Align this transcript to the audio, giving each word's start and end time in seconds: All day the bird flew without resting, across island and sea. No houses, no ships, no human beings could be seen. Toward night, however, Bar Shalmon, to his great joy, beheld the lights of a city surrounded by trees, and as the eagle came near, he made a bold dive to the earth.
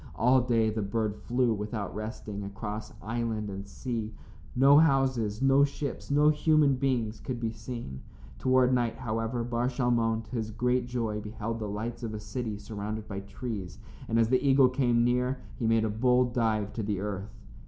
All 0.15 0.41
day 0.41 0.71
the 0.71 0.81
bird 0.81 1.15
flew 1.15 1.53
without 1.53 1.93
resting, 1.93 2.41
across 2.43 2.91
island 3.03 3.51
and 3.51 3.67
sea. 3.67 4.15
No 4.55 4.79
houses, 4.79 5.43
no 5.43 5.63
ships, 5.63 6.09
no 6.09 6.29
human 6.29 6.73
beings 6.73 7.19
could 7.19 7.39
be 7.39 7.51
seen. 7.51 8.01
Toward 8.39 8.73
night, 8.73 8.95
however, 8.97 9.43
Bar 9.43 9.67
Shalmon, 9.69 10.23
to 10.23 10.31
his 10.31 10.49
great 10.49 10.87
joy, 10.87 11.19
beheld 11.21 11.59
the 11.59 11.69
lights 11.69 12.01
of 12.01 12.15
a 12.15 12.19
city 12.19 12.57
surrounded 12.57 13.07
by 13.07 13.19
trees, 13.19 13.77
and 14.07 14.17
as 14.17 14.29
the 14.29 14.41
eagle 14.43 14.69
came 14.69 15.03
near, 15.03 15.39
he 15.59 15.67
made 15.67 15.85
a 15.85 15.89
bold 15.91 16.33
dive 16.33 16.73
to 16.73 16.81
the 16.81 16.99
earth. 16.99 17.29